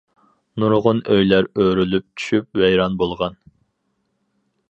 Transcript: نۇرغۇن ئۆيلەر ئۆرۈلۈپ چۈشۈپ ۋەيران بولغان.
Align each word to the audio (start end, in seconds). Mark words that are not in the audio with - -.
نۇرغۇن 0.61 1.01
ئۆيلەر 1.15 1.49
ئۆرۈلۈپ 1.63 2.07
چۈشۈپ 2.23 2.59
ۋەيران 2.61 2.97
بولغان. 3.03 3.37